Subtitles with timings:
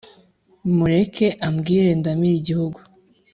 [0.75, 2.79] Mureke ambwire ndamire igihugu